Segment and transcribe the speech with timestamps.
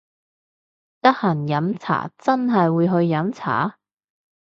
[1.01, 3.77] 得閒飲茶真係會去飲茶！？